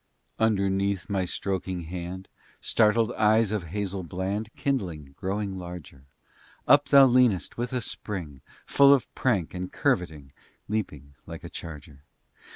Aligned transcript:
IV 0.01 0.41
Underneath 0.47 1.11
my 1.11 1.25
stroking 1.25 1.83
hand. 1.83 2.27
Startled 2.59 3.11
eyes 3.11 3.51
of 3.51 3.65
hazel 3.65 4.01
bland 4.01 4.49
Kindling, 4.55 5.13
growing 5.15 5.59
larger, 5.59 6.05
Up 6.67 6.87
thou 6.87 7.05
leanest 7.05 7.55
with 7.55 7.71
a 7.71 7.81
spring, 7.81 8.41
Full 8.65 8.95
of 8.95 9.13
prank 9.13 9.53
and 9.53 9.71
curvetting, 9.71 10.31
Leaping 10.67 11.13
like 11.27 11.43
a 11.43 11.49
charger. 11.49 12.01